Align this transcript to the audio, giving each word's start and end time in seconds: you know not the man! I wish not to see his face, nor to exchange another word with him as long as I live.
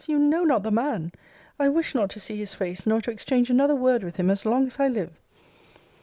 you 0.07 0.17
know 0.17 0.43
not 0.43 0.63
the 0.63 0.71
man! 0.71 1.11
I 1.59 1.69
wish 1.69 1.93
not 1.93 2.09
to 2.09 2.19
see 2.19 2.35
his 2.35 2.55
face, 2.55 2.87
nor 2.87 3.01
to 3.01 3.11
exchange 3.11 3.51
another 3.51 3.75
word 3.75 4.03
with 4.03 4.15
him 4.15 4.31
as 4.31 4.47
long 4.47 4.65
as 4.65 4.79
I 4.79 4.87
live. 4.87 5.11